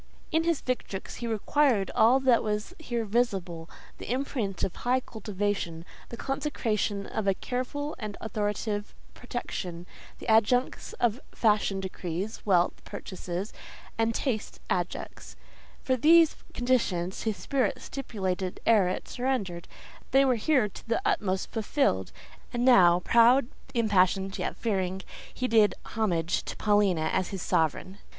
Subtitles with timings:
[0.31, 6.17] In his victrix he required all that was here visible—the imprint of high cultivation, the
[6.17, 9.85] consecration of a careful and authoritative protection,
[10.17, 13.53] the adjuncts that Fashion decrees, Wealth purchases,
[13.95, 15.35] and Taste adjusts;
[15.83, 19.67] for these conditions his spirit stipulated ere it surrendered:
[20.09, 22.11] they were here to the utmost fulfilled;
[22.51, 23.45] and now, proud,
[23.75, 27.99] impassioned, yet fearing, he did homage to Paulina as his sovereign.